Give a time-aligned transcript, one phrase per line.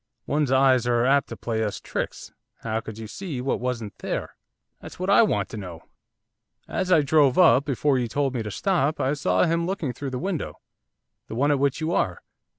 [0.25, 4.35] 'One's eyes are apt to play us tricks; how could you see what wasn't there?'
[4.79, 5.83] 'That's what I want to know.
[6.67, 10.09] As I drove up, before you told me to stop, I saw him looking through
[10.09, 10.59] the window,
[11.27, 12.23] the one at which you are.